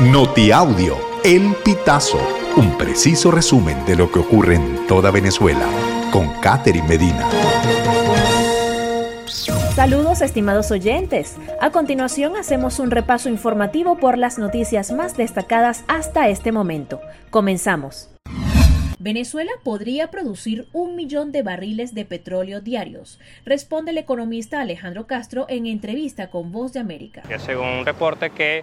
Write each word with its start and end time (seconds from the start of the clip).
Notiaudio, 0.00 0.98
El 1.24 1.54
Pitazo, 1.64 2.20
un 2.58 2.76
preciso 2.76 3.30
resumen 3.30 3.82
de 3.86 3.96
lo 3.96 4.12
que 4.12 4.18
ocurre 4.18 4.56
en 4.56 4.86
toda 4.86 5.10
Venezuela, 5.10 5.66
con 6.12 6.28
Catherine 6.42 6.86
Medina. 6.86 7.26
Saludos 9.74 10.20
estimados 10.20 10.70
oyentes. 10.70 11.36
A 11.62 11.70
continuación 11.70 12.36
hacemos 12.36 12.78
un 12.78 12.90
repaso 12.90 13.30
informativo 13.30 13.96
por 13.96 14.18
las 14.18 14.38
noticias 14.38 14.92
más 14.92 15.16
destacadas 15.16 15.82
hasta 15.88 16.28
este 16.28 16.52
momento. 16.52 17.00
Comenzamos. 17.30 18.10
Venezuela 18.98 19.52
podría 19.64 20.10
producir 20.10 20.66
un 20.74 20.94
millón 20.94 21.32
de 21.32 21.42
barriles 21.42 21.94
de 21.94 22.04
petróleo 22.04 22.60
diarios, 22.60 23.18
responde 23.46 23.92
el 23.92 23.98
economista 23.98 24.60
Alejandro 24.60 25.06
Castro 25.06 25.46
en 25.48 25.64
entrevista 25.64 26.28
con 26.28 26.52
Voz 26.52 26.74
de 26.74 26.80
América. 26.80 27.22
según 27.38 27.68
un 27.68 27.86
reporte 27.86 28.28
que 28.28 28.62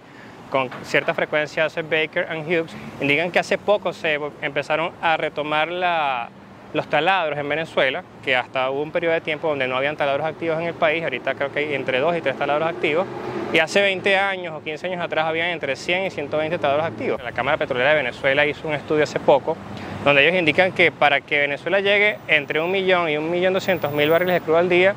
con 0.54 0.70
cierta 0.84 1.14
frecuencia 1.14 1.64
hace 1.64 1.82
Baker 1.82 2.28
and 2.30 2.46
Hughes, 2.46 2.70
indican 3.00 3.32
que 3.32 3.40
hace 3.40 3.58
poco 3.58 3.92
se 3.92 4.20
empezaron 4.40 4.92
a 5.02 5.16
retomar 5.16 5.68
los 5.68 6.86
taladros 6.88 7.36
en 7.36 7.48
Venezuela, 7.48 8.04
que 8.24 8.36
hasta 8.36 8.70
hubo 8.70 8.80
un 8.80 8.92
periodo 8.92 9.14
de 9.14 9.20
tiempo 9.20 9.48
donde 9.48 9.66
no 9.66 9.76
habían 9.76 9.96
taladros 9.96 10.24
activos 10.24 10.60
en 10.60 10.66
el 10.66 10.74
país, 10.74 11.02
ahorita 11.02 11.34
creo 11.34 11.50
que 11.50 11.58
hay 11.58 11.74
entre 11.74 11.98
dos 11.98 12.16
y 12.16 12.20
tres 12.20 12.38
taladros 12.38 12.68
activos, 12.68 13.04
y 13.52 13.58
hace 13.58 13.82
20 13.82 14.16
años 14.16 14.54
o 14.56 14.62
15 14.62 14.86
años 14.86 15.02
atrás 15.02 15.26
habían 15.26 15.48
entre 15.48 15.74
100 15.74 16.06
y 16.06 16.10
120 16.10 16.56
taladros 16.58 16.86
activos. 16.86 17.20
La 17.24 17.32
Cámara 17.32 17.56
Petrolera 17.56 17.90
de 17.90 17.96
Venezuela 17.96 18.46
hizo 18.46 18.68
un 18.68 18.74
estudio 18.74 19.02
hace 19.02 19.18
poco 19.18 19.56
donde 20.04 20.24
ellos 20.24 20.38
indican 20.38 20.70
que 20.70 20.92
para 20.92 21.20
que 21.20 21.40
Venezuela 21.40 21.80
llegue 21.80 22.18
entre 22.28 22.60
un 22.60 22.70
millón 22.70 23.08
y 23.08 23.16
un 23.16 23.28
millón 23.28 23.54
doscientos 23.54 23.90
mil 23.92 24.08
barriles 24.08 24.34
de 24.34 24.40
crudo 24.42 24.58
al 24.58 24.68
día, 24.68 24.94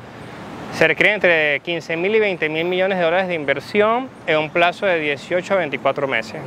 se 0.72 0.86
requiere 0.86 1.14
entre 1.14 1.60
15 1.60 1.96
mil 1.96 2.14
y 2.14 2.20
20 2.20 2.48
mil 2.48 2.64
millones 2.64 2.98
de 2.98 3.04
dólares 3.04 3.28
de 3.28 3.34
inversión 3.34 4.08
en 4.26 4.38
un 4.38 4.50
plazo 4.50 4.86
de 4.86 5.00
18 5.00 5.54
a 5.54 5.56
24 5.56 6.06
meses. 6.06 6.40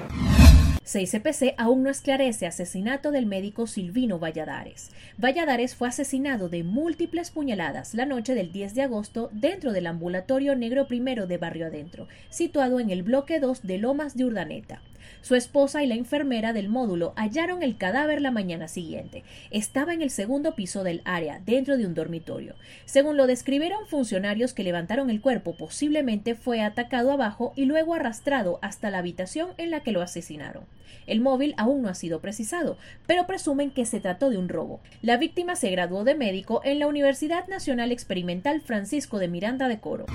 6CPC 0.92 1.54
aún 1.58 1.84
no 1.84 1.90
esclarece 1.90 2.48
asesinato 2.48 3.12
del 3.12 3.26
médico 3.26 3.66
Silvino 3.66 4.20
Valladares. 4.20 4.92
Valladares 5.18 5.74
fue 5.76 5.88
asesinado 5.88 6.50
de 6.50 6.64
múltiples 6.64 7.32
puñaladas 7.32 7.94
la 7.94 8.06
noche 8.06 8.36
del 8.36 8.52
10 8.52 8.76
de 8.76 8.82
agosto 8.82 9.30
dentro 9.32 9.72
del 9.72 9.88
ambulatorio 9.88 10.56
negro 10.56 10.88
primero 10.88 11.28
de 11.28 11.38
Barrio 11.38 11.68
Adentro, 11.68 12.08
situado 12.30 12.82
en 12.82 12.90
el 12.90 13.04
bloque 13.04 13.40
2 13.40 13.64
de 13.64 13.78
Lomas 13.78 14.18
de 14.18 14.26
Urdaneta. 14.26 14.82
Su 15.22 15.36
esposa 15.36 15.84
y 15.84 15.88
la 15.88 15.96
enfermera 15.96 16.54
del 16.54 16.70
módulo 16.70 17.14
hallaron 17.16 17.64
el 17.64 17.78
cadáver 17.78 18.22
la 18.22 18.32
mañana 18.32 18.68
siguiente. 18.68 19.24
Estaba 19.52 19.94
en 19.94 20.02
el 20.02 20.10
segundo 20.10 20.56
piso 20.56 20.84
del 20.84 21.02
área, 21.06 21.42
dentro 21.46 21.78
de 21.78 21.86
un 21.86 21.94
dormitorio. 21.94 22.56
Según 22.86 23.18
lo 23.18 23.28
describieron 23.28 23.88
funcionarios 23.88 24.54
que 24.54 24.64
levantaron 24.64 25.10
el 25.10 25.22
cuerpo, 25.22 25.56
posiblemente 25.56 26.36
fue 26.36 26.62
atacado 26.62 27.12
abajo 27.12 27.54
y 27.56 27.66
luego 27.66 27.94
arrastrado 27.94 28.60
hasta 28.62 28.90
la 28.90 29.00
habitación 29.00 29.50
en 29.58 29.72
la 29.72 29.82
que 29.82 29.92
lo 29.92 30.02
asesinaron. 30.02 30.64
El 31.08 31.22
móvil 31.22 31.54
aún 31.58 31.82
no 31.82 31.90
ha 31.90 31.96
sido 31.96 32.22
precisado, 32.22 32.78
pero 33.08 33.28
presumen 33.28 33.72
que 33.72 33.86
se 33.86 34.00
trató 34.00 34.30
de 34.30 34.38
un 34.38 34.50
robo. 34.50 34.82
La 35.02 35.18
víctima 35.18 35.56
se 35.56 35.72
graduó 35.72 36.04
de 36.04 36.16
médico 36.16 36.62
en 36.64 36.80
la 36.80 36.88
Universidad 36.88 37.48
Nacional 37.48 37.92
Experimental 37.92 38.62
Francisco 38.62 39.20
de 39.20 39.28
Miranda 39.28 39.68
de 39.68 39.80
Coro 39.80 40.06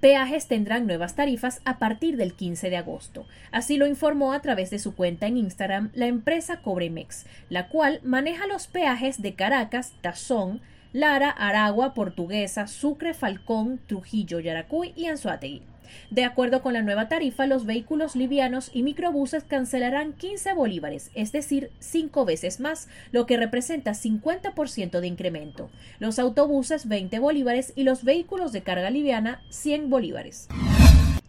peajes 0.00 0.46
tendrán 0.46 0.86
nuevas 0.86 1.14
tarifas 1.14 1.60
a 1.64 1.78
partir 1.78 2.16
del 2.16 2.34
15 2.34 2.70
de 2.70 2.76
agosto. 2.76 3.26
Así 3.50 3.76
lo 3.76 3.86
informó 3.86 4.32
a 4.32 4.40
través 4.40 4.70
de 4.70 4.78
su 4.78 4.94
cuenta 4.94 5.26
en 5.26 5.36
Instagram 5.36 5.90
la 5.94 6.06
empresa 6.06 6.60
Cobremex, 6.62 7.26
la 7.48 7.68
cual 7.68 8.00
maneja 8.04 8.46
los 8.46 8.66
peajes 8.66 9.20
de 9.22 9.34
Caracas, 9.34 9.92
Tazón, 10.00 10.60
Lara, 10.92 11.30
Aragua, 11.30 11.94
Portuguesa, 11.94 12.66
Sucre, 12.66 13.12
Falcón, 13.12 13.78
Trujillo, 13.86 14.40
Yaracuy 14.40 14.92
y 14.96 15.06
Anzuategui. 15.06 15.62
De 16.10 16.24
acuerdo 16.24 16.62
con 16.62 16.72
la 16.72 16.82
nueva 16.82 17.08
tarifa, 17.08 17.46
los 17.46 17.66
vehículos 17.66 18.16
livianos 18.16 18.70
y 18.72 18.82
microbuses 18.82 19.44
cancelarán 19.44 20.12
15 20.12 20.54
bolívares, 20.54 21.10
es 21.14 21.32
decir, 21.32 21.70
5 21.80 22.24
veces 22.24 22.60
más, 22.60 22.88
lo 23.12 23.26
que 23.26 23.36
representa 23.36 23.92
50% 23.92 25.00
de 25.00 25.06
incremento. 25.06 25.70
Los 25.98 26.18
autobuses 26.18 26.88
20 26.88 27.18
bolívares 27.18 27.72
y 27.76 27.84
los 27.84 28.04
vehículos 28.04 28.52
de 28.52 28.62
carga 28.62 28.90
liviana 28.90 29.42
100 29.50 29.90
bolívares. 29.90 30.48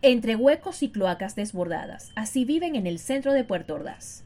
Entre 0.01 0.35
huecos 0.35 0.81
y 0.81 0.89
cloacas 0.89 1.35
desbordadas, 1.35 2.11
así 2.15 2.45
viven 2.45 2.75
en 2.75 2.87
el 2.87 2.99
centro 2.99 3.33
de 3.33 3.43
Puerto 3.43 3.75
Ordaz. 3.75 4.23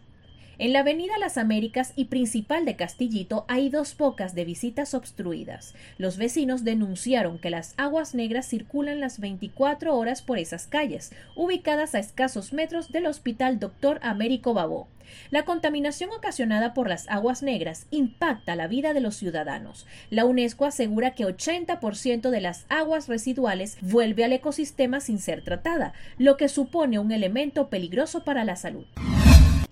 En 0.60 0.72
la 0.72 0.82
avenida 0.82 1.18
Las 1.18 1.40
Américas 1.40 1.94
y 1.96 2.06
principal 2.06 2.64
de 2.64 2.76
Castillito 2.76 3.44
hay 3.48 3.70
dos 3.70 3.98
bocas 3.98 4.36
de 4.36 4.46
visitas 4.46 4.94
obstruidas. 4.94 5.74
Los 5.98 6.18
vecinos 6.18 6.64
denunciaron 6.64 7.40
que 7.40 7.50
las 7.50 7.74
aguas 7.78 8.14
negras 8.14 8.48
circulan 8.48 9.00
las 9.00 9.20
24 9.20 9.98
horas 9.98 10.22
por 10.22 10.38
esas 10.38 10.68
calles, 10.68 11.12
ubicadas 11.36 11.96
a 11.96 12.00
escasos 12.00 12.54
metros 12.54 12.92
del 12.92 13.08
Hospital 13.08 13.60
Dr. 13.60 14.00
Américo 14.04 14.54
Babó. 14.54 14.88
La 15.32 15.44
contaminación 15.44 16.12
ocasionada 16.12 16.76
por 16.76 16.88
las 16.88 17.10
aguas 17.10 17.42
negras 17.42 17.88
impacta 17.90 18.56
la 18.56 18.68
vida 18.68 18.94
de 18.94 19.02
los 19.02 19.16
ciudadanos. 19.16 19.88
La 20.12 20.26
UNESCO 20.26 20.66
asegura 20.66 21.16
que 21.16 21.26
80% 21.26 22.30
de 22.30 22.42
las 22.42 22.66
aguas 22.70 23.08
residuales 23.08 23.78
vuelve 23.82 24.24
al 24.24 24.34
ecosistema 24.34 25.00
sin 25.00 25.18
ser 25.18 25.44
tratada, 25.44 25.94
lo 26.20 26.38
que 26.38 26.48
supone 26.48 27.00
un 27.00 27.12
elemento 27.12 27.70
peligroso 27.70 28.24
para 28.24 28.44
la 28.44 28.56
salud. 28.56 28.86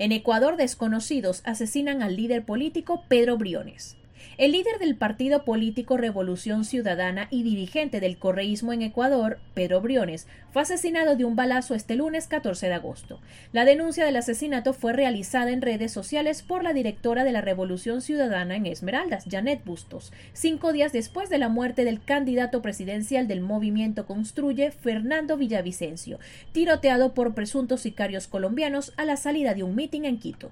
En 0.02 0.12
Ecuador, 0.12 0.58
desconocidos 0.58 1.44
asesinan 1.46 2.02
al 2.02 2.16
líder 2.16 2.44
político 2.44 3.04
Pedro 3.08 3.38
Briones. 3.38 3.98
El 4.38 4.54
líder 4.54 4.80
del 4.80 4.96
partido 4.96 5.44
político 5.46 5.98
Revolución 5.98 6.66
Ciudadana 6.66 7.28
y 7.30 7.44
dirigente 7.44 8.00
del 8.00 8.18
correísmo 8.18 8.74
en 8.74 8.82
Ecuador, 8.82 9.40
Pedro 9.54 9.82
Briones, 9.82 10.28
fue 10.52 10.62
asesinado 10.62 11.16
de 11.16 11.26
un 11.26 11.36
balazo 11.36 11.76
este 11.76 11.96
lunes 11.96 12.28
14 12.28 12.68
de 12.68 12.74
agosto. 12.74 13.20
La 13.54 13.66
denuncia 13.66 14.06
del 14.06 14.18
asesinato 14.18 14.74
fue 14.74 14.94
realizada 14.94 15.52
en 15.52 15.62
redes 15.62 15.92
sociales 15.92 16.42
por 16.42 16.64
la 16.64 16.74
directora 16.74 17.24
de 17.24 17.32
la 17.32 17.42
Revolución 17.42 18.02
Ciudadana 18.02 18.56
en 18.56 18.66
Esmeraldas, 18.66 19.26
Janet 19.30 19.64
Bustos, 19.64 20.12
cinco 20.34 20.74
días 20.74 20.92
después 20.92 21.30
de 21.30 21.38
la 21.38 21.50
muerte 21.50 21.86
del 21.86 22.04
candidato 22.04 22.62
presidencial 22.62 23.28
del 23.28 23.42
movimiento 23.42 24.06
Construye, 24.06 24.72
Fernando 24.72 25.38
Villavicencio, 25.38 26.20
tiroteado 26.52 27.14
por 27.14 27.34
presuntos 27.34 27.82
sicarios 27.82 28.28
colombianos 28.28 28.94
a 28.98 29.06
la 29.06 29.18
salida 29.18 29.54
de 29.54 29.64
un 29.64 29.76
mitin 29.76 30.06
en 30.06 30.20
Quito. 30.20 30.52